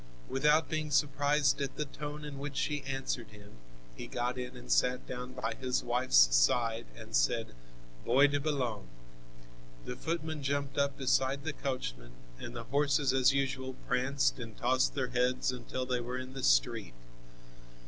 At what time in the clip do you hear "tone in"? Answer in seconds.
1.85-2.39